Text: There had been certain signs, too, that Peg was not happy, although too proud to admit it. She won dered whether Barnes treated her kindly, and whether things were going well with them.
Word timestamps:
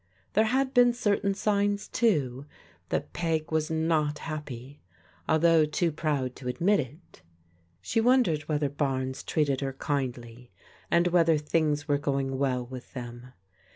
There 0.33 0.45
had 0.45 0.73
been 0.73 0.93
certain 0.93 1.35
signs, 1.35 1.87
too, 1.87 2.47
that 2.89 3.13
Peg 3.13 3.51
was 3.51 3.69
not 3.69 4.17
happy, 4.17 4.81
although 5.29 5.63
too 5.63 5.91
proud 5.91 6.35
to 6.37 6.47
admit 6.47 6.79
it. 6.79 7.21
She 7.81 8.01
won 8.01 8.23
dered 8.23 8.41
whether 8.47 8.67
Barnes 8.67 9.21
treated 9.21 9.61
her 9.61 9.73
kindly, 9.73 10.49
and 10.89 11.09
whether 11.09 11.37
things 11.37 11.87
were 11.87 11.99
going 11.99 12.39
well 12.39 12.65
with 12.65 12.93
them. 12.95 13.33